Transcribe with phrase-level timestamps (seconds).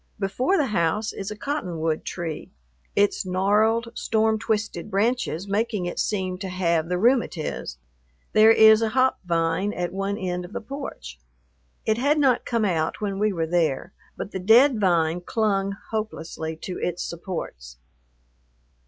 [0.17, 2.49] Before the house is a cotton wood tree,
[2.95, 7.77] its gnarled, storm twisted branches making it seem to have the "rheumatiz."
[8.33, 11.19] There is a hop vine at one end of the porch.
[11.85, 16.55] It had not come out when we were there, but the dead vine clung hopelessly
[16.55, 17.77] to its supports.